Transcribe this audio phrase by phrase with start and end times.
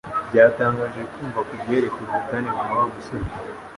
[0.29, 3.25] Byatangaje kumva kubyerekeye ubutane bwa Wa musore